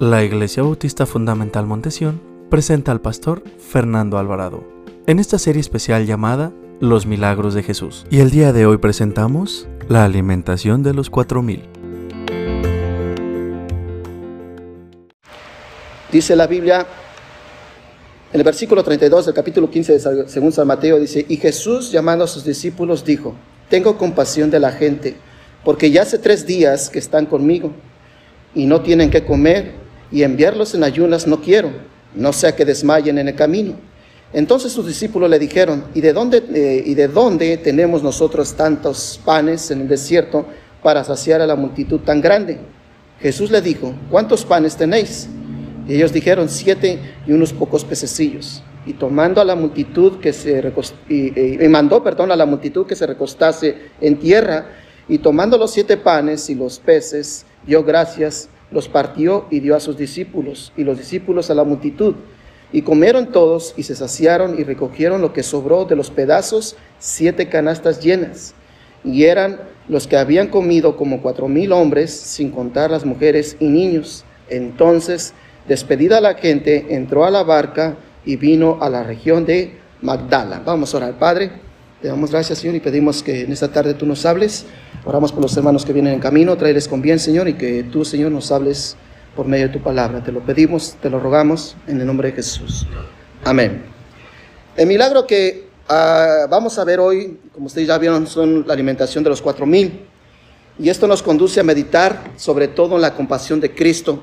[0.00, 4.62] La Iglesia Bautista Fundamental Montesión presenta al pastor Fernando Alvarado
[5.06, 8.04] en esta serie especial llamada Los Milagros de Jesús.
[8.10, 11.62] Y el día de hoy presentamos la alimentación de los cuatro mil.
[16.12, 16.86] Dice la Biblia
[18.34, 22.22] en el versículo 32 del capítulo 15 de según San Mateo, dice, y Jesús llamando
[22.22, 23.34] a sus discípulos dijo,
[23.70, 25.16] tengo compasión de la gente,
[25.64, 27.72] porque ya hace tres días que están conmigo
[28.54, 31.70] y no tienen que comer y enviarlos en ayunas no quiero,
[32.14, 33.74] no sea que desmayen en el camino.
[34.32, 39.20] Entonces sus discípulos le dijeron, ¿y de dónde, eh, ¿y de dónde tenemos nosotros tantos
[39.24, 40.46] panes en el desierto
[40.82, 42.58] para saciar a la multitud tan grande?
[43.20, 45.28] Jesús le dijo, ¿cuántos panes tenéis?
[45.88, 48.62] Y ellos dijeron, siete y unos pocos pececillos.
[48.84, 50.72] Y tomando a la multitud que se
[51.08, 54.66] y, y mandó, perdón, a la multitud que se recostase en tierra,
[55.08, 59.80] y tomando los siete panes y los peces, dio gracias los partió y dio a
[59.80, 62.14] sus discípulos, y los discípulos a la multitud.
[62.72, 67.48] Y comieron todos y se saciaron y recogieron lo que sobró de los pedazos, siete
[67.48, 68.54] canastas llenas.
[69.04, 73.66] Y eran los que habían comido como cuatro mil hombres, sin contar las mujeres y
[73.66, 74.24] niños.
[74.48, 75.32] Entonces,
[75.68, 80.60] despedida la gente, entró a la barca y vino a la región de Magdala.
[80.64, 81.65] Vamos a orar, Padre.
[82.02, 84.66] Te damos gracias, Señor, y pedimos que en esta tarde tú nos hables
[85.06, 88.04] Oramos por los hermanos que vienen en camino, traerles con bien, Señor, y que tú,
[88.04, 88.96] Señor, nos hables
[89.36, 90.24] por medio de tu palabra.
[90.24, 92.88] Te lo pedimos, te lo rogamos en el nombre de Jesús.
[93.44, 93.84] Amén.
[94.76, 99.22] El milagro que ah, vamos a ver hoy, como ustedes ya vieron, son la alimentación
[99.22, 100.08] de los cuatro mil.
[100.76, 104.20] Y esto nos conduce a meditar sobre todo en la compasión de Cristo.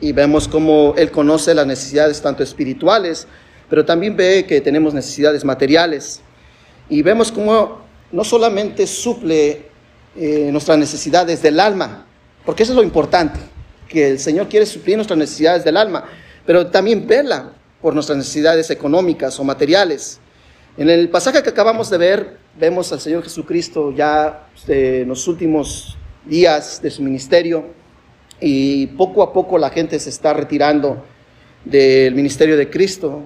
[0.00, 3.26] Y vemos cómo Él conoce las necesidades tanto espirituales,
[3.68, 6.22] pero también ve que tenemos necesidades materiales.
[6.92, 7.78] Y vemos cómo
[8.12, 9.62] no solamente suple
[10.14, 12.04] eh, nuestras necesidades del alma,
[12.44, 13.40] porque eso es lo importante,
[13.88, 16.04] que el Señor quiere suplir nuestras necesidades del alma,
[16.44, 20.20] pero también vela por nuestras necesidades económicas o materiales.
[20.76, 25.26] En el pasaje que acabamos de ver, vemos al Señor Jesucristo ya este, en los
[25.26, 27.68] últimos días de su ministerio
[28.38, 31.02] y poco a poco la gente se está retirando
[31.64, 33.22] del ministerio de Cristo.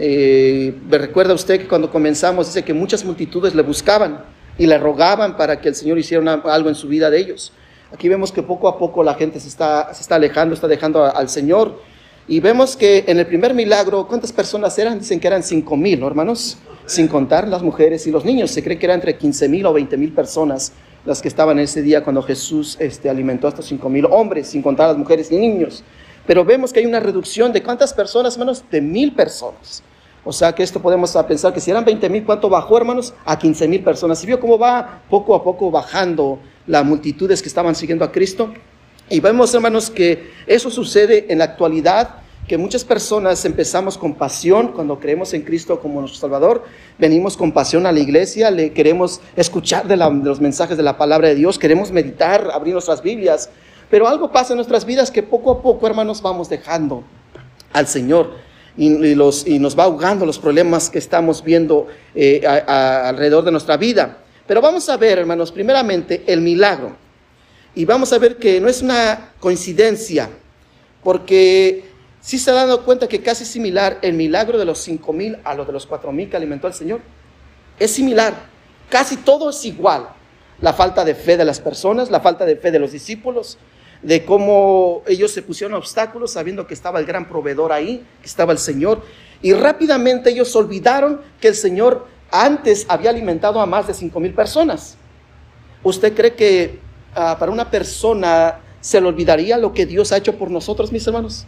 [0.00, 4.24] Eh, recuerda usted que cuando comenzamos dice que muchas multitudes le buscaban
[4.56, 7.52] y le rogaban para que el Señor hiciera algo en su vida de ellos.
[7.92, 11.04] Aquí vemos que poco a poco la gente se está, se está alejando, está dejando
[11.04, 11.80] al Señor.
[12.28, 14.98] Y vemos que en el primer milagro, ¿cuántas personas eran?
[14.98, 16.58] Dicen que eran cinco mil, hermanos?
[16.84, 18.50] Sin contar las mujeres y los niños.
[18.50, 20.72] Se cree que eran entre 15 mil o 20 mil personas
[21.04, 24.60] las que estaban ese día cuando Jesús este, alimentó a estos cinco mil hombres, sin
[24.60, 25.82] contar las mujeres y niños.
[26.28, 29.82] Pero vemos que hay una reducción de cuántas personas, hermanos, de mil personas.
[30.26, 33.14] O sea que esto podemos pensar que si eran 20 mil, ¿cuánto bajó, hermanos?
[33.24, 34.22] A 15 mil personas.
[34.22, 38.52] ¿Y vio cómo va poco a poco bajando las multitudes que estaban siguiendo a Cristo?
[39.08, 44.72] Y vemos, hermanos, que eso sucede en la actualidad, que muchas personas empezamos con pasión
[44.72, 46.62] cuando creemos en Cristo como nuestro Salvador,
[46.98, 50.98] venimos con pasión a la iglesia, le queremos escuchar de, de los mensajes de la
[50.98, 53.48] palabra de Dios, queremos meditar, abrir nuestras Biblias,
[53.90, 57.04] pero algo pasa en nuestras vidas que poco a poco, hermanos, vamos dejando
[57.72, 59.14] al Señor y,
[59.58, 64.18] nos va ahogando los problemas que estamos viendo eh, alrededor de nuestra vida.
[64.46, 66.96] Pero vamos a ver, hermanos, primeramente el milagro.
[67.74, 70.30] Y vamos a ver que no es una coincidencia,
[71.02, 71.84] porque
[72.20, 75.54] si se ha dado cuenta que casi similar el milagro de los cinco mil a
[75.54, 77.00] lo de los cuatro mil que alimentó el Señor.
[77.78, 78.34] Es similar,
[78.88, 80.08] casi todo es igual.
[80.60, 83.58] La falta de fe de las personas, la falta de fe de los discípulos,
[84.02, 88.52] de cómo ellos se pusieron obstáculos sabiendo que estaba el gran proveedor ahí, que estaba
[88.52, 89.02] el Señor.
[89.42, 94.34] Y rápidamente ellos olvidaron que el Señor antes había alimentado a más de cinco mil
[94.34, 94.96] personas.
[95.82, 96.78] ¿Usted cree que
[97.14, 101.06] ah, para una persona se le olvidaría lo que Dios ha hecho por nosotros, mis
[101.06, 101.46] hermanos?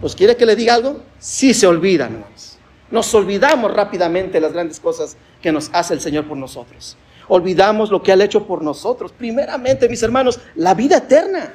[0.00, 1.02] ¿Pues quiere que le diga algo?
[1.18, 2.58] Sí se olvidan, hermanos.
[2.90, 6.96] Nos olvidamos rápidamente las grandes cosas que nos hace el Señor por nosotros
[7.34, 9.10] olvidamos lo que ha hecho por nosotros.
[9.10, 11.54] Primeramente, mis hermanos, la vida eterna.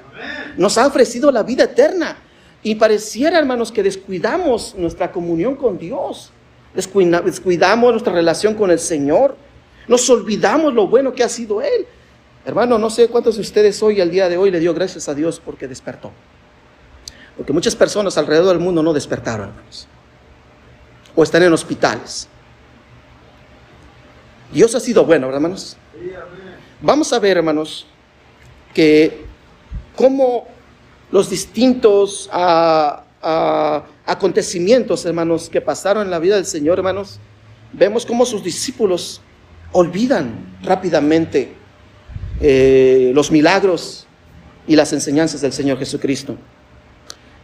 [0.57, 2.18] Nos ha ofrecido la vida eterna.
[2.63, 6.31] Y pareciera, hermanos, que descuidamos nuestra comunión con Dios.
[6.74, 9.38] Descuidamos nuestra relación con el Señor.
[9.88, 11.85] Nos olvidamos lo bueno que ha sido Él.
[12.44, 15.13] Hermano, no sé cuántos de ustedes hoy, al día de hoy, le dio gracias a
[15.13, 16.12] Dios porque despertó.
[17.38, 19.88] Porque muchas personas alrededor del mundo no despertaron, hermanos.
[21.15, 22.27] O están en hospitales
[24.51, 25.77] Dios ha sido bueno, hermanos.
[26.81, 27.85] Vamos a ver, hermanos,
[28.73, 29.25] que
[29.95, 30.47] cómo
[31.11, 37.19] los distintos ah, ah, acontecimientos, hermanos, que pasaron en la vida del Señor, hermanos,
[37.73, 39.21] vemos cómo sus discípulos
[39.71, 41.53] olvidan rápidamente
[42.39, 44.07] eh, los milagros
[44.67, 46.38] y las enseñanzas del Señor Jesucristo.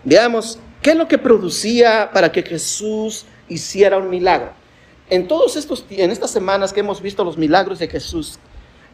[0.03, 4.51] Veamos, ¿qué es lo que producía para que Jesús hiciera un milagro?
[5.13, 8.39] En todos estos en estas semanas que hemos visto los milagros de Jesús,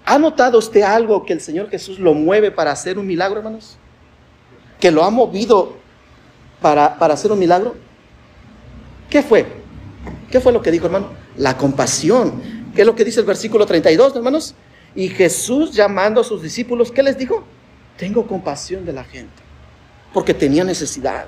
[0.03, 3.77] ¿ha notado usted algo que el Señor Jesús lo mueve para hacer un milagro, hermanos?
[4.81, 5.77] ¿Que lo ha movido
[6.61, 7.73] para, para hacer un milagro?
[9.09, 9.45] ¿Qué fue?
[10.29, 11.07] ¿Qué fue lo que dijo, hermano?
[11.37, 12.41] La compasión.
[12.75, 14.55] ¿Qué es lo que dice el versículo 32, hermanos?
[14.95, 17.45] Y Jesús llamando a sus discípulos, ¿qué les dijo?
[17.95, 19.41] Tengo compasión de la gente,
[20.13, 21.27] porque tenía necesidad.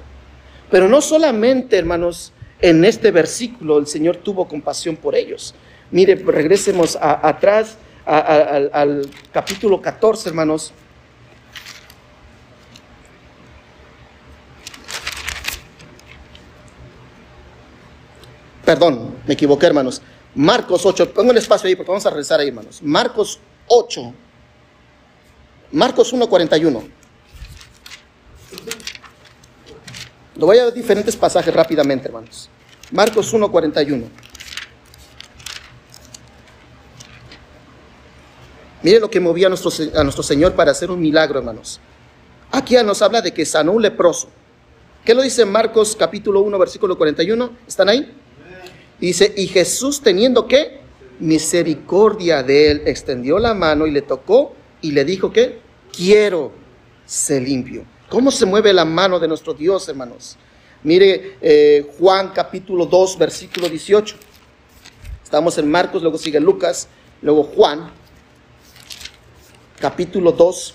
[0.69, 5.55] Pero no solamente, hermanos, en este versículo el Señor tuvo compasión por ellos.
[5.89, 10.71] Mire, regresemos atrás al, capítulo 14, hermanos.
[18.63, 20.01] Perdón, me equivoqué, hermanos.
[20.33, 22.81] Marcos 8, pongo el espacio ahí porque vamos a rezar ahí, hermanos.
[22.81, 24.13] Marcos 8.
[25.73, 27.00] Marcos 1.41.
[30.35, 32.49] Lo voy a ver diferentes pasajes rápidamente, hermanos.
[32.91, 34.03] Marcos 1.41.
[38.83, 41.79] Mire lo que movía a nuestro, Señor para hacer un milagro, hermanos.
[42.51, 44.29] Aquí nos habla de que sanó un leproso.
[45.05, 47.57] ¿Qué lo dice Marcos capítulo 1, versículo 41?
[47.67, 48.11] ¿Están ahí?
[48.99, 50.79] dice, y Jesús teniendo que
[51.19, 55.59] misericordia de él, extendió la mano y le tocó y le dijo que
[55.95, 56.51] quiero
[57.05, 57.83] ser limpio.
[58.11, 60.35] ¿Cómo se mueve la mano de nuestro Dios, hermanos?
[60.83, 64.17] Mire eh, Juan capítulo 2, versículo 18.
[65.23, 66.89] Estamos en Marcos, luego sigue Lucas,
[67.21, 67.89] luego Juan,
[69.79, 70.73] capítulo 2,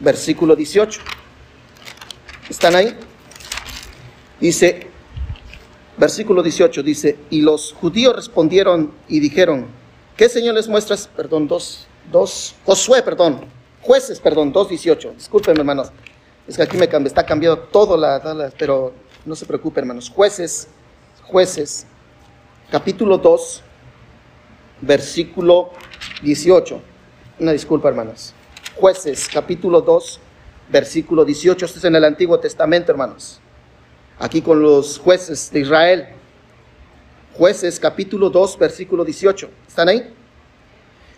[0.00, 1.02] versículo 18.
[2.48, 2.96] ¿Están ahí?
[4.40, 4.86] Dice,
[5.98, 9.66] versículo 18 dice, y los judíos respondieron y dijeron,
[10.16, 11.10] ¿qué señal les muestras?
[11.14, 15.92] Perdón, dos, dos, Josué, perdón, jueces, perdón, 2.18, disculpen hermanos,
[16.46, 18.92] es que aquí me está cambiado todo la, pero
[19.24, 20.68] no se preocupen hermanos, jueces,
[21.24, 21.86] jueces,
[22.70, 23.62] capítulo 2,
[24.80, 25.70] versículo
[26.22, 26.80] 18,
[27.40, 28.34] una disculpa hermanos,
[28.76, 30.20] jueces, capítulo 2,
[30.70, 33.40] versículo 18, esto es en el Antiguo Testamento hermanos.
[34.18, 36.06] Aquí con los jueces de Israel.
[37.34, 39.50] Jueces capítulo 2, versículo 18.
[39.66, 40.14] ¿Están ahí?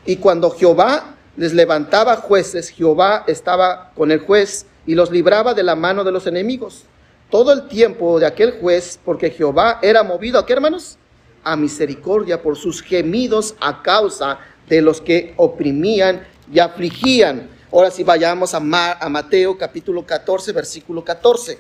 [0.07, 5.63] Y cuando Jehová les levantaba jueces, Jehová estaba con el juez y los libraba de
[5.63, 6.85] la mano de los enemigos.
[7.31, 10.99] Todo el tiempo de aquel juez, porque Jehová era movido a qué hermanos?
[11.43, 14.39] A misericordia por sus gemidos a causa
[14.69, 17.51] de los que oprimían y afligían.
[17.73, 21.59] Ahora sí vayamos a, a Mateo capítulo 14, versículo 14.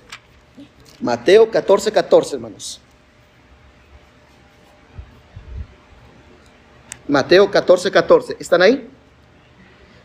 [1.00, 2.80] Mateo 14, 14, hermanos.
[7.08, 8.36] Mateo 14, 14.
[8.38, 8.88] ¿Están ahí?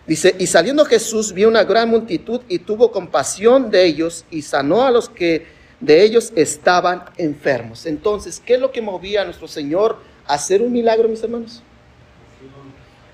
[0.09, 4.81] Dice, y saliendo Jesús vio una gran multitud y tuvo compasión de ellos y sanó
[4.81, 5.45] a los que
[5.79, 7.85] de ellos estaban enfermos.
[7.85, 11.61] Entonces, ¿qué es lo que movía a nuestro Señor a hacer un milagro, mis hermanos?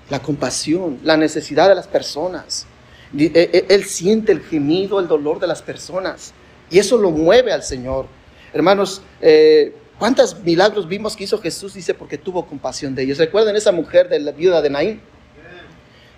[0.08, 2.66] La compasión, la necesidad de las personas.
[3.14, 6.32] E, e, él siente el gemido, el dolor de las personas.
[6.70, 8.06] Y eso lo mueve al Señor.
[8.54, 11.74] Hermanos, eh, ¿cuántos milagros vimos que hizo Jesús?
[11.74, 13.18] Dice, porque tuvo compasión de ellos.
[13.18, 15.02] ¿Recuerdan esa mujer de la viuda de Naín?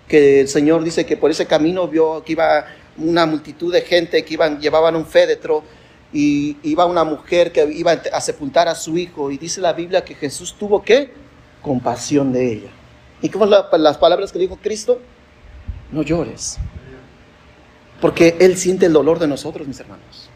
[0.09, 2.65] Que el Señor dice que por ese camino vio que iba
[2.97, 5.63] una multitud de gente que iban, llevaban un féretro
[6.11, 9.31] y iba una mujer que iba a sepultar a su hijo.
[9.31, 11.13] Y dice la Biblia que Jesús tuvo qué?
[11.61, 12.69] Compasión de ella.
[13.21, 14.99] ¿Y cómo las palabras que dijo Cristo?
[15.91, 16.57] No llores.
[18.01, 20.29] Porque Él siente el dolor de nosotros, mis hermanos.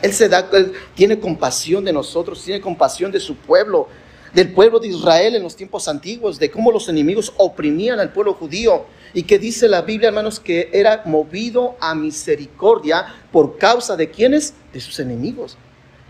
[0.00, 0.48] Él se da,
[0.94, 3.88] tiene compasión de nosotros, tiene compasión de su pueblo,
[4.34, 8.34] del pueblo de Israel en los tiempos antiguos, de cómo los enemigos oprimían al pueblo
[8.34, 8.86] judío.
[9.12, 14.54] Y que dice la Biblia, hermanos, que era movido a misericordia por causa de quienes?
[14.72, 15.56] De sus enemigos.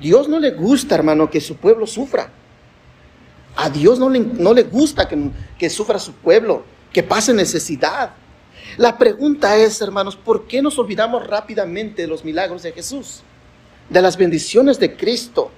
[0.01, 2.31] Dios no le gusta, hermano, que su pueblo sufra.
[3.57, 8.15] A Dios no le, no le gusta que, que sufra su pueblo, que pase necesidad.
[8.79, 13.23] La pregunta es, hermanos, ¿por qué nos olvidamos rápidamente de los milagros de Jesús?
[13.89, 15.51] de las bendiciones de Cristo.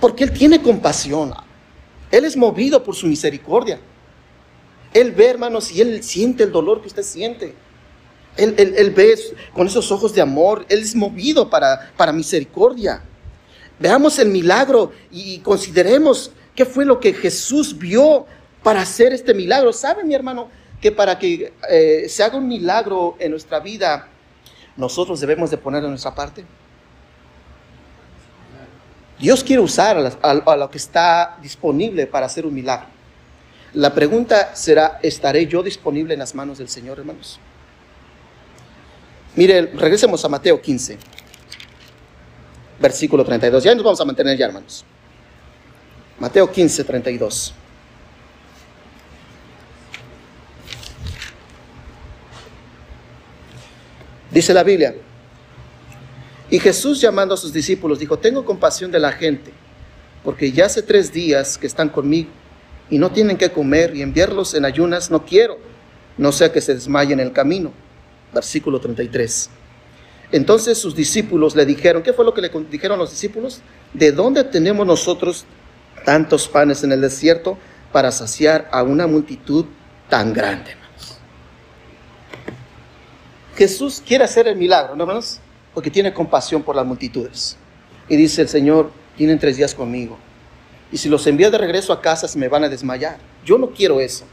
[0.00, 1.34] Porque Él tiene compasión.
[2.10, 3.80] Él es movido por su misericordia.
[4.94, 7.54] Él ve, hermanos, y Él siente el dolor que usted siente.
[8.36, 9.18] Él, ve
[9.52, 10.64] con esos ojos de amor.
[10.68, 13.02] Él es movido para, para misericordia.
[13.78, 18.26] Veamos el milagro y consideremos qué fue lo que Jesús vio
[18.62, 19.72] para hacer este milagro.
[19.72, 20.48] ¿Sabe, mi hermano,
[20.80, 24.08] que para que eh, se haga un milagro en nuestra vida,
[24.76, 26.44] nosotros debemos de poner de nuestra parte?
[29.18, 32.86] Dios quiere usar a, lo que está disponible para hacer un milagro.
[33.74, 37.40] La pregunta será, ¿estaré yo disponible en las manos del Señor, hermanos?
[39.34, 40.98] Mire, regresemos a Mateo 15,
[42.80, 43.62] versículo 32.
[43.62, 44.84] Ya nos vamos a mantener ya, hermanos.
[46.18, 47.54] Mateo 15, 32.
[54.30, 54.94] Dice la Biblia,
[56.50, 59.52] y Jesús llamando a sus discípulos dijo, tengo compasión de la gente,
[60.24, 62.30] porque ya hace tres días que están conmigo
[62.90, 65.58] y no tienen que comer y enviarlos en ayunas no quiero,
[66.16, 67.72] no sea que se desmayen en el camino.
[68.32, 69.50] Versículo 33.
[70.32, 73.60] Entonces sus discípulos le dijeron, ¿qué fue lo que le dijeron los discípulos?
[73.92, 75.44] ¿De dónde tenemos nosotros
[76.04, 77.58] tantos panes en el desierto
[77.92, 79.64] para saciar a una multitud
[80.08, 80.76] tan grande?
[83.56, 85.40] Jesús quiere hacer el milagro, ¿no, hermanos?
[85.78, 87.56] Porque tiene compasión por las multitudes.
[88.08, 90.18] Y dice el Señor, tienen tres días conmigo.
[90.90, 93.18] Y si los envío de regreso a casa, se me van a desmayar.
[93.44, 94.24] Yo no quiero eso.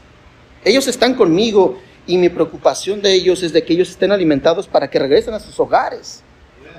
[0.64, 4.90] Ellos están conmigo y mi preocupación de ellos es de que ellos estén alimentados para
[4.90, 6.24] que regresen a sus hogares.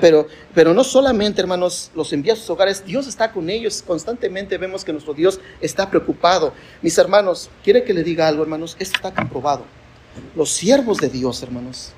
[0.02, 3.82] Pero, pero no solamente, hermanos, los envía a sus hogares, Dios está con ellos.
[3.88, 6.52] Constantemente vemos que nuestro Dios está preocupado.
[6.82, 9.64] Mis hermanos, quiere que le diga algo, hermanos, esto está comprobado.
[10.36, 11.94] Los siervos de Dios, hermanos,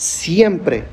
[0.00, 0.84] Siempre,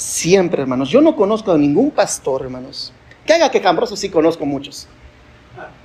[0.00, 0.88] siempre, hermanos.
[0.88, 2.92] Yo no conozco a ningún pastor, hermanos.
[3.26, 4.88] Que haga que cambroso sí conozco muchos.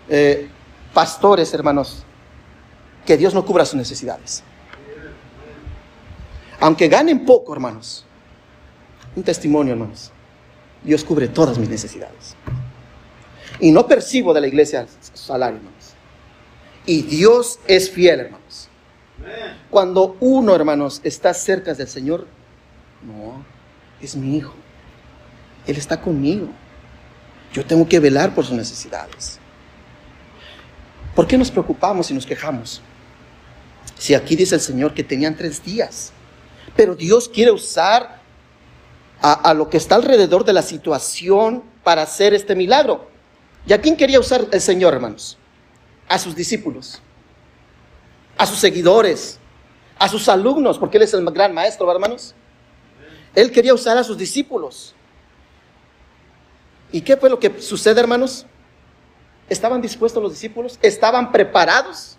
[0.08, 0.48] Eh,
[0.94, 2.04] pastores, hermanos,
[3.06, 4.44] que Dios no cubra sus necesidades.
[6.60, 8.06] Aunque ganen poco, hermanos.
[9.16, 10.12] Un testimonio, hermanos.
[10.82, 12.36] Dios cubre todas mis necesidades.
[13.60, 15.94] Y no percibo de la iglesia salario, hermanos.
[16.86, 18.70] Y Dios es fiel, hermanos.
[19.70, 22.28] Cuando uno, hermanos, está cerca del Señor,
[23.02, 23.55] no,
[24.06, 24.54] es mi hijo.
[25.68, 26.48] Él está conmigo.
[27.54, 29.40] Yo tengo que velar por sus necesidades.
[31.16, 32.82] ¿Por qué nos preocupamos y nos quejamos?
[33.98, 36.12] Si aquí dice el Señor que tenían tres días,
[36.76, 38.20] pero Dios quiere usar
[39.22, 43.10] a, a, lo que está alrededor de la situación para hacer este milagro.
[43.66, 45.38] ¿Y a quién quería usar el Señor, hermanos?
[46.10, 47.02] A sus discípulos,
[48.38, 49.40] a sus seguidores,
[49.98, 52.36] a sus alumnos, porque Él es el gran maestro, hermanos.
[53.36, 54.96] Él quería usar a sus discípulos.
[56.92, 58.46] ¿Y qué fue lo que sucede, hermanos?
[59.50, 60.80] ¿Estaban dispuestos los discípulos?
[60.82, 62.18] ¿Estaban preparados?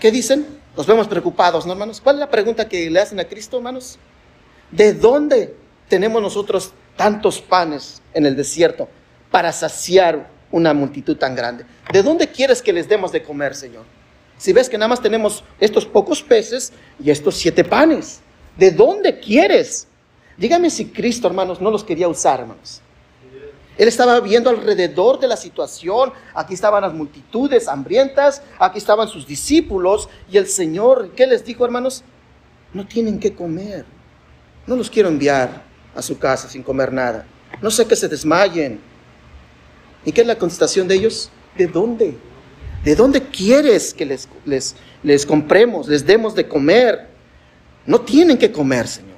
[0.00, 0.46] ¿Qué dicen?
[0.76, 2.00] Nos vemos preocupados, ¿no, hermanos?
[2.00, 3.98] ¿Cuál es la pregunta que le hacen a Cristo, hermanos?
[4.70, 5.54] ¿De dónde
[5.88, 8.88] tenemos nosotros tantos panes en el desierto
[9.30, 11.66] para saciar una multitud tan grande?
[11.92, 13.84] ¿De dónde quieres que les demos de comer, Señor?
[14.38, 18.21] Si ves que nada más tenemos estos pocos peces y estos siete panes.
[18.56, 19.86] ¿De dónde quieres?
[20.36, 22.80] Dígame si Cristo, hermanos, no los quería usar, hermanos.
[23.78, 26.12] Él estaba viendo alrededor de la situación.
[26.34, 31.64] Aquí estaban las multitudes hambrientas, aquí estaban sus discípulos y el Señor, ¿qué les dijo,
[31.64, 32.04] hermanos?
[32.74, 33.84] No tienen que comer.
[34.66, 35.62] No los quiero enviar
[35.94, 37.26] a su casa sin comer nada.
[37.60, 38.80] No sé que se desmayen.
[40.04, 41.30] ¿Y qué es la contestación de ellos?
[41.56, 42.16] ¿De dónde?
[42.84, 47.11] ¿De dónde quieres que les, les, les compremos, les demos de comer?
[47.86, 49.12] No tienen que comer, Señor.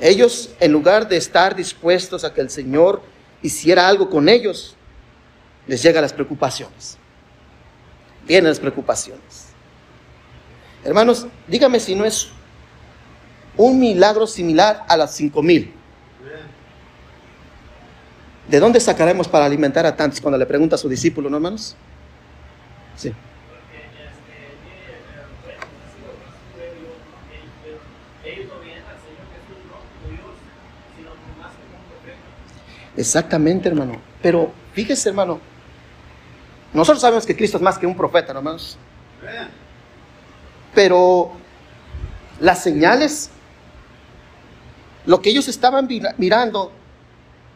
[0.00, 3.02] Ellos, en lugar de estar dispuestos a que el Señor
[3.42, 4.76] hiciera algo con ellos,
[5.66, 6.98] les llegan las preocupaciones.
[8.26, 9.46] Vienen las preocupaciones.
[10.82, 12.28] Hermanos, dígame si no es
[13.56, 15.72] un milagro similar a las cinco mil.
[18.48, 20.20] ¿De dónde sacaremos para alimentar a tantos?
[20.20, 21.76] Cuando le pregunta a su discípulo, ¿no, hermanos?
[22.94, 23.12] Sí.
[32.96, 34.00] Exactamente, hermano.
[34.22, 35.40] Pero fíjese, hermano.
[36.72, 38.76] Nosotros sabemos que Cristo es más que un profeta, hermanos.
[40.74, 41.32] Pero
[42.40, 43.30] las señales,
[45.06, 46.72] lo que ellos estaban mirando,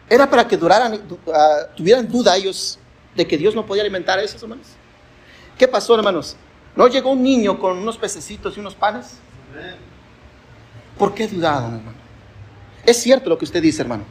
[0.09, 1.19] era para que duraran, uh,
[1.77, 2.79] tuvieran duda ellos
[3.15, 4.69] de que Dios no podía alimentar a esos hermanos.
[5.59, 6.37] ¿Qué pasó, hermanos?
[6.77, 9.19] ¿No llegó un niño con unos pececitos y unos panes?
[10.97, 11.99] ¿Por qué dudaron, hermano?
[12.87, 14.05] Es cierto lo que usted dice, hermano.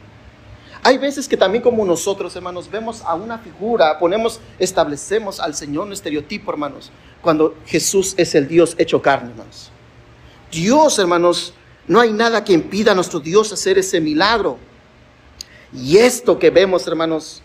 [0.82, 5.86] Hay veces que también como nosotros, hermanos, vemos a una figura, ponemos, establecemos al Señor
[5.86, 9.70] un estereotipo, hermanos, cuando Jesús es el Dios hecho carne, hermanos.
[10.50, 11.52] Dios, hermanos,
[11.86, 14.58] no hay nada que impida a nuestro Dios hacer ese milagro.
[15.72, 17.42] Y esto que vemos, hermanos,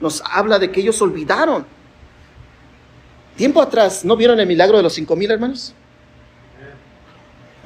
[0.00, 1.66] nos habla de que ellos olvidaron.
[3.36, 5.74] Tiempo atrás, ¿no vieron el milagro de los cinco mil hermanos?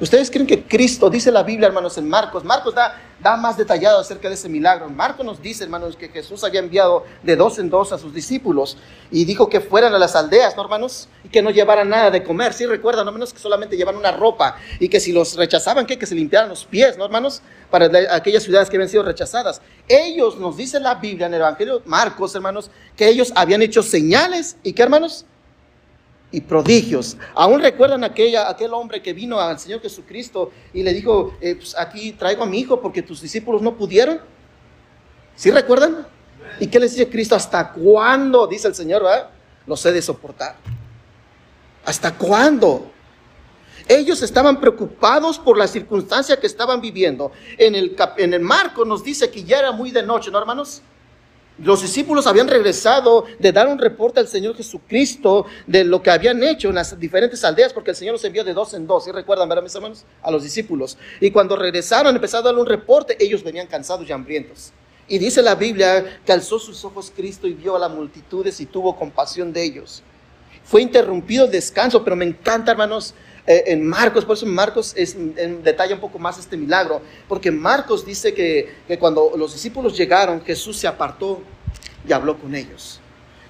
[0.01, 4.29] ¿Ustedes creen que Cristo, dice la Biblia, hermanos, en Marcos, Marcos da, más detallado acerca
[4.29, 4.87] de ese milagro.
[4.89, 8.77] Marcos nos dice, hermanos, que Jesús había enviado de dos en dos a sus discípulos
[9.11, 11.09] y dijo que fueran a las aldeas, ¿no, hermanos?
[11.25, 12.53] Y que no llevaran nada de comer.
[12.53, 15.99] Sí, recuerdan, no menos que solamente llevaran una ropa y que si los rechazaban, ¿qué?
[15.99, 17.41] Que se limpiaran los pies, ¿no, hermanos?
[17.69, 19.61] Para aquellas ciudades que habían sido rechazadas.
[19.89, 24.55] Ellos, nos dice la Biblia en el Evangelio Marcos, hermanos, que ellos habían hecho señales
[24.63, 25.25] y que, hermanos,
[26.31, 27.17] y prodigios.
[27.33, 31.75] Aún recuerdan aquella, aquel hombre que vino al Señor Jesucristo y le dijo, eh, pues
[31.77, 34.19] aquí traigo a mi hijo porque tus discípulos no pudieron.
[35.35, 36.05] ¿Sí recuerdan?
[36.59, 37.35] ¿Y qué les dice Cristo?
[37.35, 38.45] ¿Hasta cuándo?
[38.47, 39.29] Dice el Señor, ¿verdad?
[39.65, 40.55] Los he de soportar.
[41.85, 42.91] ¿Hasta cuándo?
[43.87, 47.31] Ellos estaban preocupados por la circunstancia que estaban viviendo.
[47.57, 50.83] En el, en el marco nos dice que ya era muy de noche, ¿no, hermanos?
[51.61, 56.41] Los discípulos habían regresado de dar un reporte al Señor Jesucristo de lo que habían
[56.41, 59.03] hecho en las diferentes aldeas, porque el Señor los envió de dos en dos.
[59.03, 60.05] ¿Sí recuerdan, verdad, mis hermanos?
[60.21, 60.97] A los discípulos.
[61.19, 64.71] Y cuando regresaron, empezaron a darle un reporte, ellos venían cansados y hambrientos.
[65.09, 68.65] Y dice la Biblia que alzó sus ojos Cristo y vio a las multitudes y
[68.65, 70.01] tuvo compasión de ellos.
[70.63, 73.13] Fue interrumpido el descanso, pero me encanta, hermanos,
[73.49, 78.05] en Marcos, por eso Marcos es, en, detalla un poco más este milagro, porque Marcos
[78.05, 81.41] dice que, que cuando los discípulos llegaron, Jesús se apartó
[82.07, 82.99] y habló con ellos.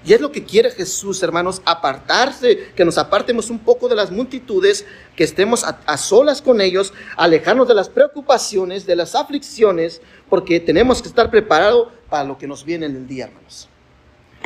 [0.06, 4.12] Y es lo que quiere Jesús, hermanos, apartarse, que nos apartemos un poco de las
[4.12, 10.62] multitudes, que estemos a, solas con ellos, alejarnos de las preocupaciones, de las aflicciones, porque
[10.62, 13.68] tenemos que estar preparados para lo que nos viene en el día, hermanos.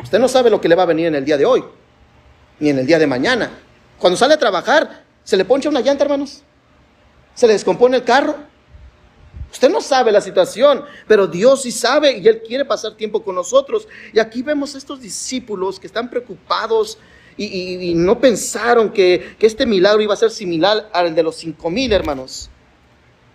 [0.02, 1.64] Usted no sabe lo que le va a venir en el día de hoy,
[2.58, 3.50] ni en el día de mañana.
[4.00, 6.42] Cuando sale a trabajar, ¿Se le poncha una llanta, hermanos?
[7.34, 8.36] ¿Se le descompone el carro?
[9.50, 13.34] Usted no sabe la situación, pero Dios sí sabe y Él quiere pasar tiempo con
[13.34, 13.88] nosotros.
[14.12, 16.98] Y aquí vemos a estos discípulos que están preocupados
[17.36, 21.70] y, no pensaron que, que, este milagro iba a ser similar al de los cinco
[21.70, 22.50] mil, hermanos.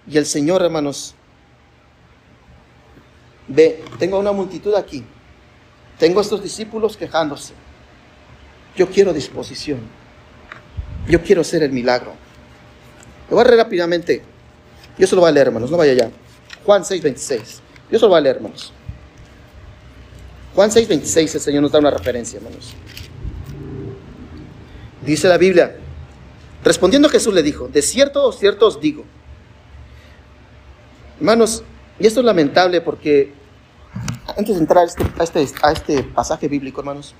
[0.08, 1.16] Y el Señor, hermanos,
[3.48, 5.04] ve, tengo una multitud aquí.
[5.98, 7.54] Tengo a estos discípulos quejándose.
[8.76, 9.99] Yo quiero disposición.
[11.10, 12.14] Yo quiero hacer el milagro.
[13.30, 14.22] Lo voy a leer rápidamente.
[14.98, 16.12] Yo se lo voy a leer, hermanos, no vaya allá.
[16.64, 17.62] Juan 6, 26.
[17.92, 18.72] Yo se lo voy a leer, hermanos.
[20.54, 22.76] Juan 6, 26, el Señor nos da una referencia, hermanos.
[25.04, 25.78] Dice la Biblia,
[26.64, 29.06] respondiendo Jesús le dijo, de cierto, cierto os digo.
[31.18, 31.64] Hermanos,
[32.00, 33.34] y esto es lamentable porque
[34.38, 37.16] antes de entrar a este, a este, a este pasaje bíblico, hermanos,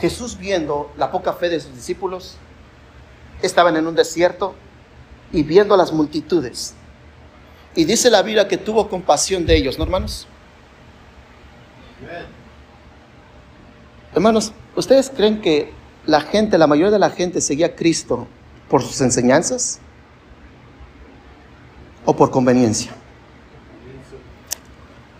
[0.00, 2.36] Jesús viendo la poca fe de sus discípulos,
[3.42, 4.54] estaban en un desierto
[5.32, 6.74] y viendo a las multitudes.
[7.74, 10.26] Y dice la Biblia que tuvo compasión de ellos, ¿no, hermanos?
[14.14, 15.72] Hermanos, ¿ustedes creen que
[16.06, 18.26] la gente, la mayoría de la gente seguía a Cristo
[18.68, 19.80] por sus enseñanzas
[22.04, 22.92] o por conveniencia?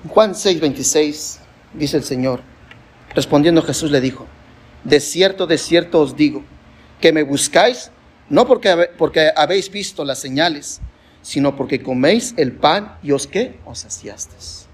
[0.09, 1.41] Juan 6, 26
[1.75, 2.41] dice el Señor,
[3.15, 4.27] respondiendo Jesús le dijo,
[4.85, 6.43] de cierto, de cierto os digo,
[7.01, 7.91] que me buscáis,
[8.29, 10.81] no porque, porque habéis visto las señales,
[11.23, 14.67] sino porque coméis el pan y os qué, os saciasteis.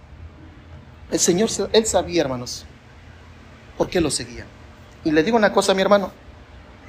[1.10, 2.64] El Señor, Él sabía, hermanos,
[3.76, 4.44] por qué lo seguía.
[5.04, 6.12] Y le digo una cosa, mi hermano,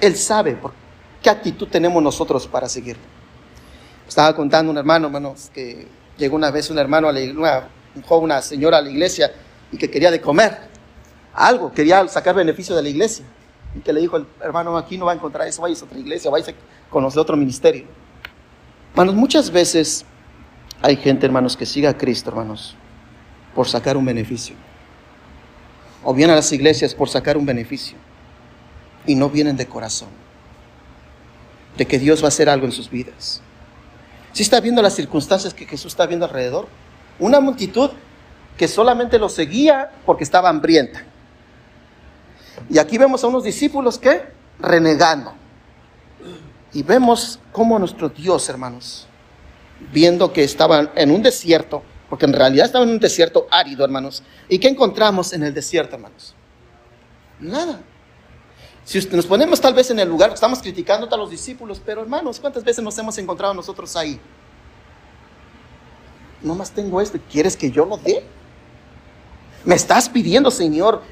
[0.00, 0.72] Él sabe por
[1.22, 3.02] qué actitud tenemos nosotros para seguirlo.
[4.08, 7.68] Estaba contando un hermano, hermanos, que llegó una vez un hermano, a la, una,
[8.10, 9.32] una señora a la iglesia
[9.70, 10.67] y que quería de comer
[11.38, 13.24] algo, quería sacar beneficio de la iglesia.
[13.74, 15.98] Y que le dijo el hermano, aquí no va a encontrar eso, vaya a otra
[15.98, 17.86] iglesia, vaya a conocer otro ministerio.
[18.90, 20.04] Hermanos, muchas veces
[20.82, 22.74] hay gente, hermanos, que siga a Cristo, hermanos,
[23.54, 24.56] por sacar un beneficio.
[26.02, 27.96] O vienen a las iglesias por sacar un beneficio.
[29.06, 30.08] Y no vienen de corazón.
[31.76, 33.42] De que Dios va a hacer algo en sus vidas.
[34.32, 36.66] Si está viendo las circunstancias que Jesús está viendo alrededor,
[37.18, 37.90] una multitud
[38.56, 41.04] que solamente lo seguía porque estaba hambrienta.
[42.70, 44.22] Y aquí vemos a unos discípulos que
[44.58, 45.32] renegando.
[46.72, 49.06] Y vemos cómo nuestro Dios, hermanos,
[49.92, 54.22] viendo que estaban en un desierto, porque en realidad estaban en un desierto árido, hermanos.
[54.48, 56.34] ¿Y qué encontramos en el desierto, hermanos?
[57.40, 57.80] Nada.
[58.84, 62.40] Si nos ponemos tal vez en el lugar, estamos criticando a los discípulos, pero hermanos,
[62.40, 64.18] ¿cuántas veces nos hemos encontrado nosotros ahí?
[66.42, 68.24] No más tengo esto, ¿quieres que yo lo dé?
[69.64, 71.02] ¿Me estás pidiendo, Señor,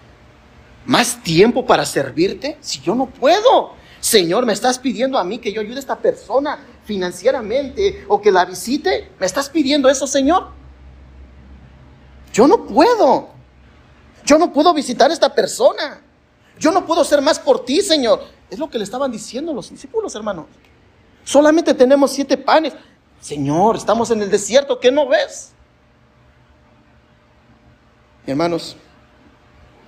[0.86, 2.56] más tiempo para servirte?
[2.60, 3.74] Si yo no puedo.
[4.00, 8.30] Señor, me estás pidiendo a mí que yo ayude a esta persona financieramente o que
[8.30, 9.10] la visite.
[9.18, 10.48] ¿Me estás pidiendo eso, Señor?
[12.32, 13.30] Yo no puedo.
[14.24, 16.00] Yo no puedo visitar a esta persona.
[16.58, 18.22] Yo no puedo ser más por ti, Señor.
[18.48, 20.46] Es lo que le estaban diciendo los discípulos, hermanos.
[21.24, 22.72] Solamente tenemos siete panes.
[23.20, 25.52] Señor, estamos en el desierto, ¿qué no ves?
[28.26, 28.76] Hermanos,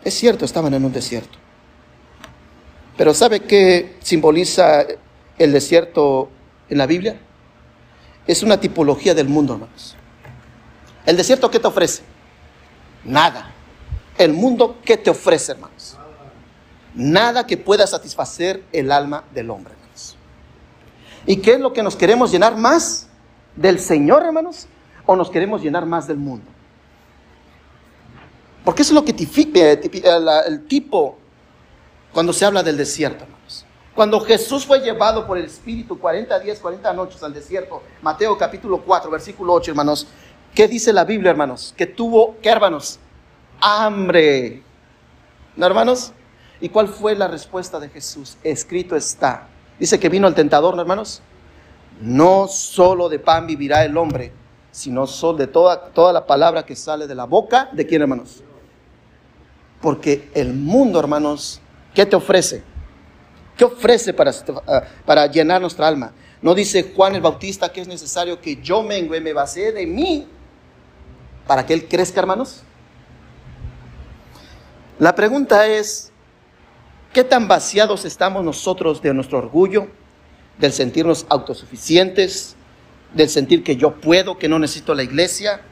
[0.08, 1.38] es cierto, estaban en un desierto.
[2.96, 4.84] Pero ¿sabe qué simboliza
[5.38, 6.30] el desierto
[6.68, 7.20] en la Biblia?
[8.26, 9.96] Es una tipología del mundo, hermanos.
[11.06, 12.02] ¿El desierto qué te ofrece?
[13.04, 13.52] Nada.
[14.18, 15.96] El mundo qué te ofrece, hermanos?
[16.94, 20.16] Nada que pueda satisfacer el alma del hombre, hermanos.
[21.26, 23.08] ¿Y qué es lo que nos queremos llenar más?
[23.54, 24.66] ¿Del Señor, hermanos?
[25.06, 26.46] ¿O nos queremos llenar más del mundo?
[28.68, 29.72] Porque eso es lo que tipifica
[30.46, 31.16] el tipo
[32.12, 33.64] cuando se habla del desierto, hermanos.
[33.94, 38.82] Cuando Jesús fue llevado por el Espíritu 40 días, 40 noches al desierto, Mateo capítulo
[38.84, 40.06] 4, versículo 8, hermanos,
[40.54, 41.72] ¿qué dice la Biblia, hermanos?
[41.78, 42.98] Que tuvo, ¿qué, hermanos?
[43.58, 44.62] Hambre.
[45.56, 46.12] ¿No, hermanos?
[46.60, 48.36] ¿Y cuál fue la respuesta de Jesús?
[48.44, 49.48] Escrito está.
[49.78, 51.22] Dice que vino el tentador, ¿no, hermanos?
[52.02, 54.30] No solo de pan vivirá el hombre,
[54.72, 58.42] sino de toda, toda la palabra que sale de la boca de quién, hermanos?
[59.80, 61.60] Porque el mundo, hermanos,
[61.94, 62.62] ¿qué te ofrece?
[63.56, 66.12] ¿Qué ofrece para, llenar nuestra alma?
[66.40, 70.28] No dice Juan el Bautista que es necesario que yo mengue, me base de mí
[71.46, 72.62] para que Él crezca, hermanos.
[75.00, 76.12] La pregunta es,
[77.12, 79.88] ¿qué tan vaciados estamos nosotros de nuestro orgullo,
[80.58, 82.54] del sentirnos autosuficientes,
[83.14, 85.62] del sentir que yo puedo, que no necesito la iglesia,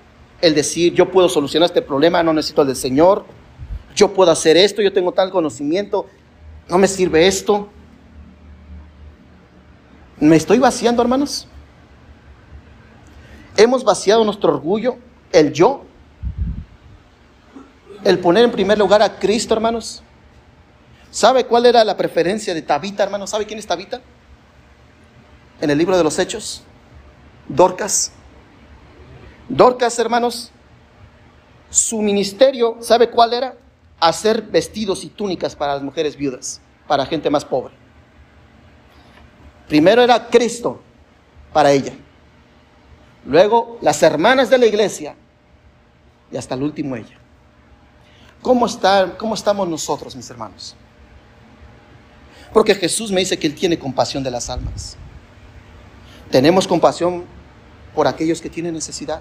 [0.41, 3.25] el decir yo puedo solucionar este problema, no necesito al del Señor?
[3.97, 6.07] Yo puedo hacer esto, yo tengo tal conocimiento,
[6.69, 7.69] no me sirve esto.
[10.21, 11.49] ¿Me estoy vaciando, hermanos?
[13.57, 14.99] Hemos vaciado nuestro orgullo,
[15.33, 15.85] el yo,
[18.05, 20.03] el poner en primer lugar a Cristo, hermanos.
[21.11, 23.31] ¿Sabe cuál era la preferencia de Tabita, hermanos?
[23.31, 24.03] ¿Sabe quién es Tabita?
[25.63, 26.63] En el libro de los Hechos.
[27.49, 28.13] Dorcas.
[29.49, 30.51] Dorcas, hermanos,
[31.71, 33.57] su ministerio, ¿sabe cuál era?
[34.01, 37.75] Hacer vestidos y túnicas para las mujeres viudas, para gente más pobre.
[39.69, 40.81] Primero era Cristo
[41.53, 41.93] para ella.
[43.25, 45.17] Luego las hermanas de la iglesia
[46.31, 47.19] y hasta el último ella.
[48.43, 50.77] ¿Cómo, está, ¿Cómo estamos nosotros, mis hermanos?
[52.53, 54.97] Porque Jesús me dice que Él tiene compasión de las almas.
[56.31, 57.25] ¿Tenemos compasión
[57.95, 59.21] por aquellos que tienen necesidad?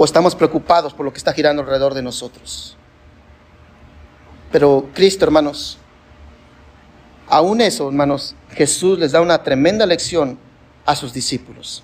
[0.00, 2.74] O estamos preocupados por lo que está girando alrededor de nosotros.
[4.50, 5.76] Pero Cristo, hermanos,
[7.28, 10.38] aún eso, hermanos, Jesús les da una tremenda lección
[10.86, 11.82] a sus discípulos.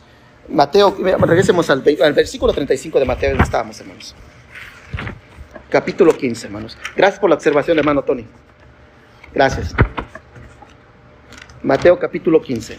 [0.48, 4.14] Mateo, regresemos al, versículo 35 de Mateo, donde estábamos, hermanos.
[5.68, 6.78] Capítulo 15, hermanos.
[6.96, 8.26] Gracias por la observación, hermano Tony.
[9.34, 9.74] Gracias.
[11.62, 12.78] Mateo capítulo 15.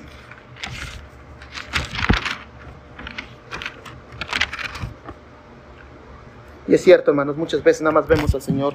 [6.68, 8.74] Y es cierto, hermanos, muchas veces nada más vemos al Señor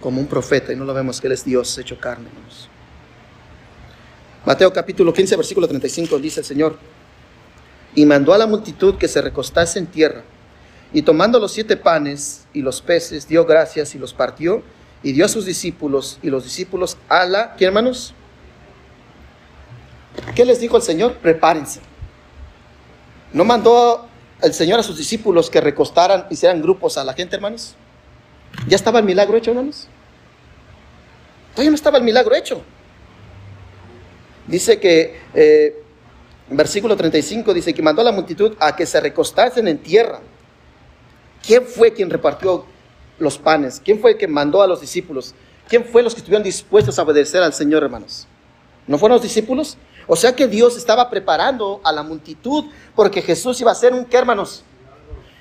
[0.00, 2.28] como un profeta y no lo vemos que Él es Dios hecho carne.
[4.46, 6.78] Mateo capítulo 15, versículo 35 dice el Señor,
[7.94, 10.22] y mandó a la multitud que se recostase en tierra,
[10.92, 14.62] y tomando los siete panes y los peces, dio gracias y los partió,
[15.02, 18.14] y dio a sus discípulos, y los discípulos a la, ¿qué hermanos?
[20.34, 21.16] ¿Qué les dijo el Señor?
[21.16, 21.80] Prepárense.
[23.32, 24.09] No mandó
[24.42, 27.74] el Señor a sus discípulos que recostaran, y hicieran grupos a la gente, hermanos?
[28.66, 29.88] ¿Ya estaba el milagro hecho, hermanos?
[31.52, 32.62] Todavía no estaba el milagro hecho.
[34.46, 35.82] Dice que, eh,
[36.48, 40.20] versículo 35, dice que mandó a la multitud a que se recostasen en tierra.
[41.44, 42.66] ¿Quién fue quien repartió
[43.18, 43.80] los panes?
[43.84, 45.34] ¿Quién fue el que mandó a los discípulos?
[45.68, 48.26] ¿Quién fue los que estuvieron dispuestos a obedecer al Señor, hermanos?
[48.86, 49.76] ¿No fueron los discípulos?
[50.12, 52.64] O sea que Dios estaba preparando a la multitud
[52.96, 54.64] porque Jesús iba a ser un qué, hermanos.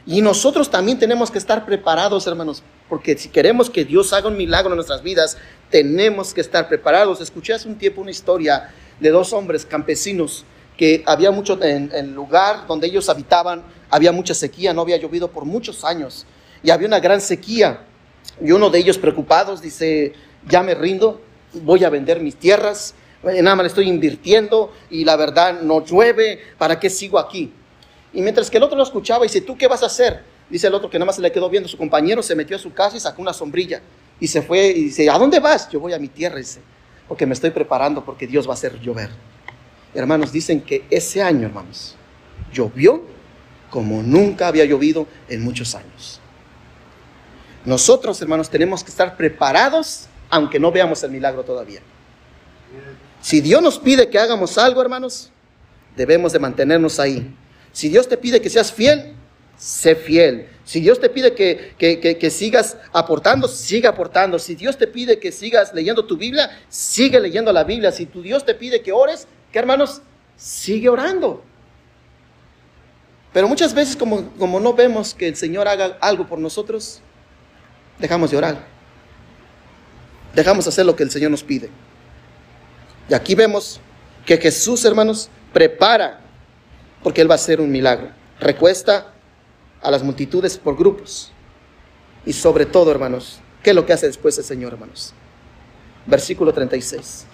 [0.05, 4.37] Y nosotros también tenemos que estar preparados, hermanos, porque si queremos que Dios haga un
[4.37, 5.37] milagro en nuestras vidas,
[5.71, 7.19] tenemos que estar preparados.
[7.19, 10.45] Escuché hace un tiempo una historia de dos hombres campesinos
[10.77, 15.31] que había mucho en el lugar donde ellos habitaban, había mucha sequía, no había llovido
[15.31, 16.27] por muchos años
[16.61, 17.87] y había una gran sequía.
[18.39, 20.13] Y uno de ellos preocupados dice,
[20.47, 21.21] ya me rindo,
[21.53, 26.39] voy a vender mis tierras, nada más le estoy invirtiendo y la verdad no llueve,
[26.57, 27.51] ¿para qué sigo aquí?
[28.13, 30.23] Y mientras que el otro lo escuchaba, dice, ¿tú qué vas a hacer?
[30.49, 32.59] Dice el otro que nada más se le quedó viendo su compañero, se metió a
[32.59, 33.81] su casa y sacó una sombrilla.
[34.19, 35.69] Y se fue y dice, ¿a dónde vas?
[35.69, 36.61] Yo voy a mi tierra, dice,
[37.07, 39.09] porque me estoy preparando porque Dios va a hacer llover.
[39.93, 41.95] Hermanos, dicen que ese año, hermanos,
[42.51, 43.03] llovió
[43.69, 46.19] como nunca había llovido en muchos años.
[47.65, 51.81] Nosotros, hermanos, tenemos que estar preparados aunque no veamos el milagro todavía.
[53.21, 55.29] Si Dios nos pide que hagamos algo, hermanos,
[55.95, 57.35] debemos de mantenernos ahí.
[57.71, 59.13] Si Dios te pide que seas fiel,
[59.57, 60.47] sé fiel.
[60.63, 64.39] Si Dios te pide que, que, sigas aportando, siga aportando.
[64.39, 67.91] Si Dios te pide que sigas leyendo tu Biblia, sigue leyendo la Biblia.
[67.91, 70.01] Si tu Dios te pide que ores, que hermanos,
[70.37, 71.43] sigue orando.
[73.33, 77.01] Pero muchas veces como, como no vemos que el Señor haga algo por nosotros,
[77.99, 78.67] dejamos de orar.
[80.33, 81.69] Dejamos hacer lo que el Señor nos pide.
[83.09, 83.79] Y aquí vemos
[84.25, 86.21] que Jesús, hermanos, prepara,
[87.03, 88.11] porque Él va a hacer un milagro.
[88.39, 89.13] Recuesta
[89.81, 91.31] a las multitudes por grupos.
[92.25, 95.13] Y sobre todo, hermanos, ¿qué es lo que hace después el Señor, hermanos?
[96.05, 97.25] Versículo 36.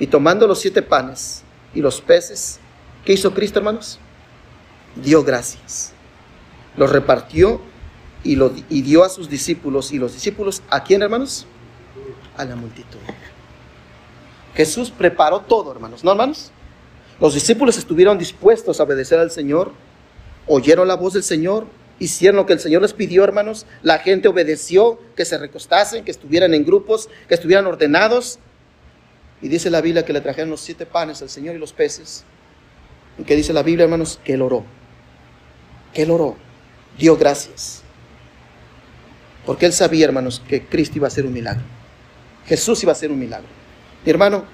[0.00, 1.42] Y tomando los siete panes
[1.74, 2.58] y los peces,
[3.04, 3.98] ¿qué hizo Cristo, hermanos?
[4.96, 5.92] Dio gracias.
[6.76, 7.60] Los repartió
[8.22, 9.92] y, lo, y dio a sus discípulos.
[9.92, 11.46] ¿Y los discípulos a quién, hermanos?
[12.36, 12.98] A la multitud.
[14.54, 16.50] Jesús preparó todo, hermanos, ¿no, hermanos?
[17.20, 19.72] Los discípulos estuvieron dispuestos a obedecer al Señor,
[20.46, 21.66] oyeron la voz del Señor,
[21.98, 23.66] hicieron lo que el Señor les pidió, hermanos.
[23.82, 28.38] La gente obedeció, que se recostasen, que estuvieran en grupos, que estuvieran ordenados.
[29.42, 32.24] Y dice la Biblia que le trajeron los siete panes al Señor y los peces.
[33.18, 34.64] Y que dice la Biblia, hermanos, que él oró.
[35.92, 36.36] Que él oró.
[36.98, 37.82] Dio gracias.
[39.46, 41.62] Porque él sabía, hermanos, que Cristo iba a hacer un milagro.
[42.46, 43.63] Jesús iba a hacer un milagro.
[44.04, 44.44] Mi hermano,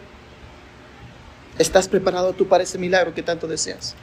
[1.58, 3.96] ¿estás preparado tú para ese milagro que tanto deseas?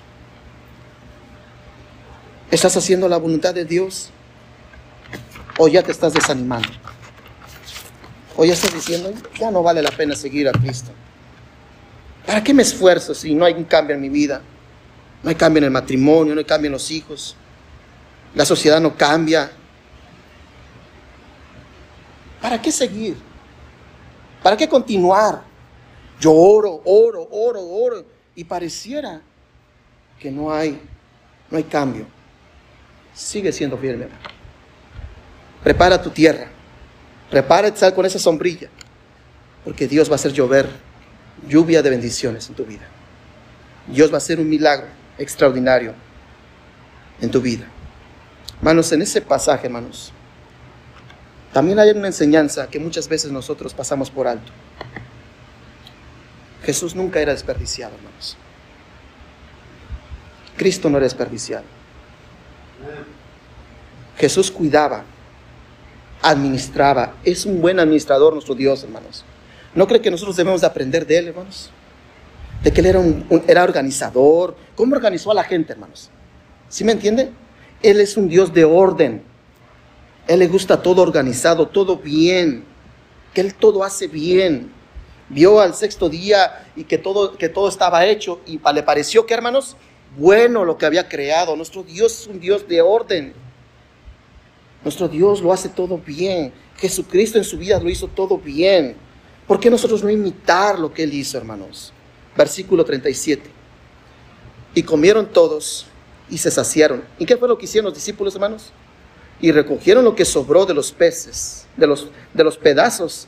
[2.51, 4.09] ¿Estás haciendo la voluntad de Dios?
[5.57, 6.69] ¿O ya te estás desanimando?
[8.35, 10.91] ¿O ya estás diciendo, ya no vale la pena seguir a Cristo?
[12.25, 14.41] ¿Para qué me esfuerzo si no hay un cambio en mi vida?
[15.23, 17.37] No hay cambio en el matrimonio, no hay cambio en los hijos.
[18.35, 19.49] La sociedad no cambia.
[22.41, 23.26] ¿Para qué seguir?
[24.43, 25.43] ¿Para qué continuar?
[26.19, 28.05] Yo oro, oro, oro, oro.
[28.35, 29.21] Y pareciera
[30.19, 30.79] que no hay,
[31.49, 32.05] no hay cambio.
[33.13, 34.07] Sigue siendo firme.
[35.63, 36.47] Prepara tu tierra.
[37.29, 38.69] Prepárate con esa sombrilla.
[39.63, 40.69] Porque Dios va a hacer llover
[41.47, 42.87] lluvia de bendiciones en tu vida.
[43.87, 45.93] Dios va a hacer un milagro extraordinario
[47.21, 47.65] en tu vida.
[48.57, 50.11] Hermanos, en ese pasaje, hermanos,
[51.57, 54.51] también hay una enseñanza que muchas veces nosotros pasamos por alto.
[56.63, 58.37] Jesús nunca era desperdiciado, hermanos.
[60.55, 61.63] Cristo no era desperdiciado.
[64.19, 65.03] Jesús cuidaba,
[66.21, 67.15] administraba.
[67.23, 69.25] Es un buen administrador nuestro Dios, hermanos.
[69.73, 71.71] ¿No cree que nosotros debemos de aprender de Él, hermanos?
[72.61, 74.55] De que Él era, un, era organizador.
[74.75, 76.11] ¿Cómo organizó a la gente, hermanos?
[76.69, 77.31] ¿Sí me entiende?
[77.81, 79.23] Él es un Dios de orden.
[80.27, 82.65] Él le gusta todo organizado, todo bien,
[83.33, 84.71] que Él todo hace bien.
[85.29, 89.33] Vio al sexto día y que todo, que todo estaba hecho y le pareció que,
[89.33, 89.75] hermanos,
[90.17, 91.55] bueno lo que había creado.
[91.55, 93.33] Nuestro Dios es un Dios de orden.
[94.83, 96.53] Nuestro Dios lo hace todo bien.
[96.77, 98.95] Jesucristo en su vida lo hizo todo bien.
[99.47, 101.93] ¿Por qué nosotros no imitar lo que Él hizo, hermanos?
[102.35, 103.49] Versículo 37.
[104.75, 105.87] Y comieron todos
[106.29, 107.03] y se saciaron.
[107.17, 108.71] ¿Y qué fue lo que hicieron los discípulos, hermanos?
[109.39, 113.27] Y recogieron lo que sobró de los peces, de los, de los pedazos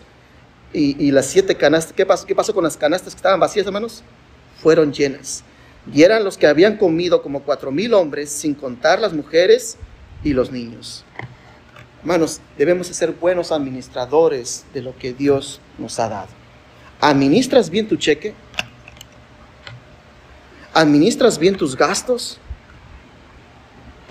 [0.74, 1.94] y, las siete canastas.
[1.94, 4.04] ¿Qué pasó, ¿Qué pasó con las canastas que estaban vacías, hermanos?
[4.62, 5.44] Fueron llenas.
[5.94, 9.78] Y eran los que habían comido como cuatro mil hombres, sin contar las mujeres
[10.24, 11.06] y los niños.
[12.02, 16.30] Hermanos, debemos ser buenos administradores de lo que Dios nos ha dado.
[17.02, 18.34] ¿Administras bien tu cheque?
[20.74, 22.40] ¿Administras bien tus gastos?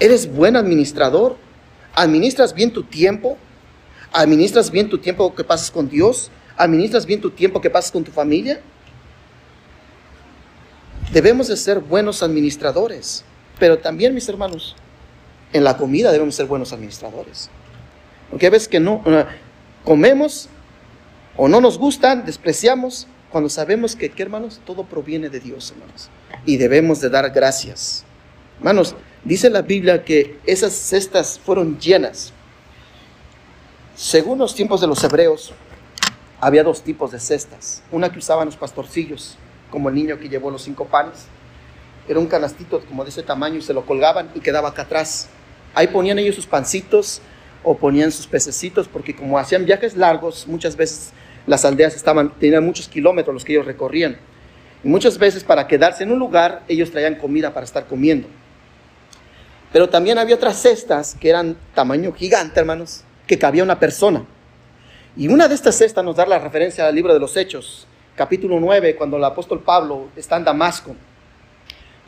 [0.00, 1.36] ¿Eres buen administrador?
[1.98, 3.36] ¿Administras bien tu tiempo?
[4.12, 6.30] ¿Administras bien tu tiempo que pasas con Dios?
[6.56, 8.60] ¿Administras bien tu tiempo que pasas con tu familia?
[11.12, 13.24] Debemos de ser buenos administradores,
[13.58, 14.76] pero también, mis hermanos,
[15.52, 17.50] en la comida debemos ser buenos administradores.
[18.30, 19.02] Porque a veces que no
[19.84, 20.48] comemos
[21.36, 24.60] o no nos gustan, despreciamos, cuando sabemos que, ¿qué, hermanos?
[24.64, 26.10] Todo proviene de Dios, hermanos.
[26.46, 28.04] Y debemos de dar gracias.
[28.58, 28.94] Hermanos,
[29.28, 32.32] Dice la Biblia que esas cestas fueron llenas.
[33.94, 35.52] Según los tiempos de los hebreos,
[36.40, 37.82] había dos tipos de cestas.
[37.92, 39.36] Una que usaban los pastorcillos,
[39.70, 41.26] como el niño que llevó los cinco panes.
[42.08, 45.28] Era un canastito como de ese tamaño y se lo colgaban y quedaba acá atrás.
[45.74, 47.20] Ahí ponían ellos sus pancitos
[47.62, 51.12] o ponían sus pececitos, porque como hacían viajes largos, muchas veces
[51.46, 54.16] las aldeas estaban, tenían muchos kilómetros los que ellos recorrían.
[54.82, 58.26] Y muchas veces para quedarse en un lugar, ellos traían comida para estar comiendo.
[59.72, 64.24] Pero también había otras cestas que eran tamaño gigante, hermanos, que cabía una persona.
[65.16, 68.58] Y una de estas cestas nos da la referencia al libro de los Hechos, capítulo
[68.60, 70.94] 9, cuando el apóstol Pablo está en Damasco,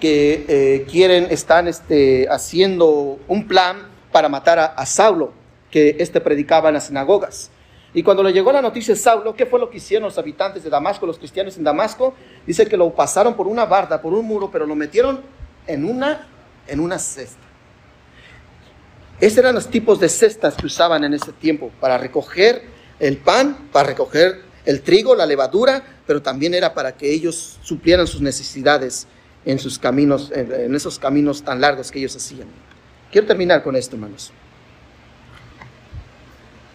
[0.01, 5.33] que eh, quieren, están este, haciendo un plan para matar a, Saulo,
[5.71, 7.51] que este predicaba en las sinagogas.
[7.93, 10.65] Y cuando le llegó la noticia a Saulo, ¿qué fue lo que hicieron los habitantes
[10.65, 12.15] de Damasco, los cristianos en Damasco?
[12.47, 15.21] Dice que lo pasaron por una barda, por un muro, pero lo metieron
[15.67, 16.27] en una,
[16.67, 17.50] en una cesta.
[19.21, 22.63] Esos eran los tipos de cestas que usaban en ese tiempo para recoger
[22.99, 28.07] el pan, para recoger el trigo, la levadura, pero también era para que ellos suplieran
[28.07, 29.07] sus necesidades
[29.45, 32.49] en sus caminos, en esos caminos tan largos que ellos hacían.
[33.13, 34.33] Quiero terminar con esto, hermanos.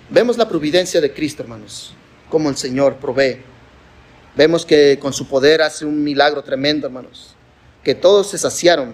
[0.09, 1.95] Vemos la providencia de Cristo, hermanos,
[2.29, 3.41] como el Señor provee.
[4.35, 7.35] Vemos que con su poder hace un milagro tremendo, hermanos,
[7.83, 8.93] que todos se saciaron,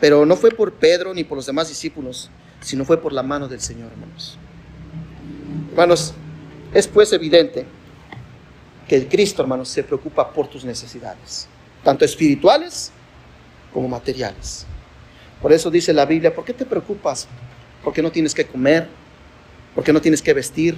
[0.00, 3.48] pero no fue por Pedro ni por los demás discípulos, sino fue por la mano
[3.48, 4.38] del Señor, hermanos.
[5.70, 6.14] Hermanos,
[6.72, 7.66] es pues evidente
[8.86, 11.48] que el Cristo, hermanos, se preocupa por tus necesidades,
[11.84, 12.90] tanto espirituales
[13.72, 14.66] como materiales.
[15.40, 17.28] Por eso dice la Biblia, ¿por qué te preocupas?
[17.84, 18.88] Porque no tienes que comer,
[19.74, 20.76] porque no tienes que vestir.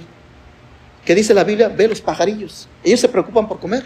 [1.05, 1.67] ¿Qué dice la Biblia?
[1.69, 2.67] Ve los pajarillos.
[2.83, 3.83] Ellos se preocupan por comer.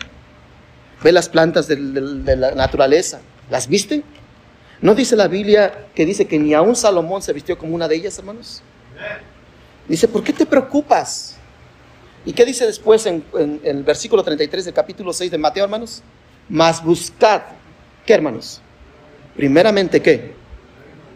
[1.02, 3.22] Ve las plantas de, la naturaleza.
[3.50, 4.04] ¿Las viste?
[4.82, 7.96] ¿No dice la Biblia que dice que ni aún Salomón se vistió como una de
[7.96, 8.62] ellas, hermanos?
[9.88, 11.38] Dice, ¿por qué te preocupas?
[12.26, 13.24] ¿Y qué dice después en,
[13.64, 16.02] el versículo 33 del capítulo 6 de Mateo, hermanos?
[16.50, 17.42] Más buscad,
[18.06, 18.62] ¿qué hermanos?
[19.36, 20.34] Primeramente, ¿qué?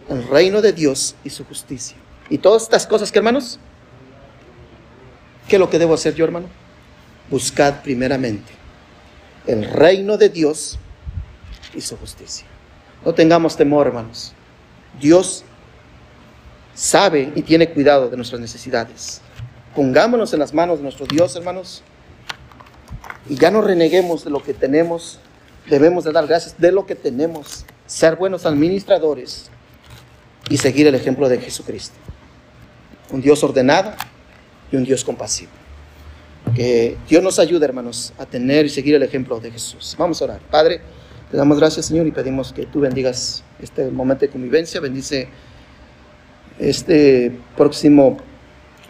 [0.08, 1.98] El reino de Dios y su justicia.
[2.30, 3.60] Y todas estas cosas, ¿qué hermanos?
[5.48, 6.48] ¿Qué es lo que debo hacer yo, hermano?
[7.30, 8.60] Buscad primeramente
[9.50, 10.78] el reino de Dios
[11.74, 12.45] y su justicia.
[13.05, 14.33] No tengamos temor, hermanos.
[14.99, 15.43] Dios
[16.73, 19.21] sabe y tiene cuidado de nuestras necesidades.
[19.75, 21.83] Pongámonos en las manos de nuestro Dios, hermanos,
[23.29, 25.19] y ya no reneguemos de lo que tenemos.
[25.69, 29.49] Debemos de dar gracias de lo que tenemos, ser buenos administradores
[30.49, 31.95] y seguir el ejemplo de Jesucristo.
[33.12, 33.93] Un Dios ordenado,
[34.71, 35.51] y un Dios compasivo.
[36.55, 39.95] Que Dios nos ayude, hermanos, a tener y seguir el ejemplo de Jesús.
[39.97, 40.39] Vamos a orar.
[40.49, 40.81] Padre,
[41.30, 44.80] te damos gracias, Señor, y pedimos que tú bendigas este momento de convivencia.
[44.80, 45.30] Bendice
[46.58, 48.18] este próximo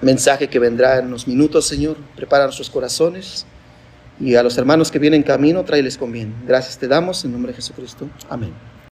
[0.02, 1.98] mensaje que vendrá en unos minutos, Señor.
[2.16, 3.46] Prepara nuestros corazones.
[4.22, 6.34] Y a los hermanos que vienen camino, tráeles con bien.
[6.46, 8.10] Gracias te damos en nombre de Jesucristo.
[8.30, 8.79] Amén.